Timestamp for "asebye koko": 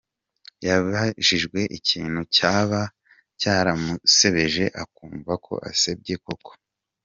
5.69-6.51